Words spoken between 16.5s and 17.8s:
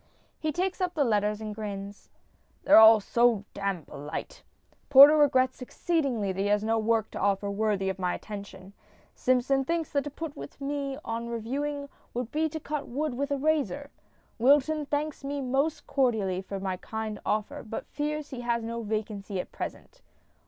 my kind offer,